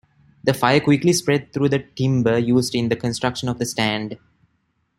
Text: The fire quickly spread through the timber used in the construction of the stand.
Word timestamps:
The 0.43 0.55
fire 0.55 0.79
quickly 0.79 1.13
spread 1.13 1.53
through 1.53 1.69
the 1.69 1.77
timber 1.93 2.39
used 2.39 2.73
in 2.73 2.89
the 2.89 2.95
construction 2.95 3.47
of 3.47 3.59
the 3.59 3.67
stand. 3.67 4.17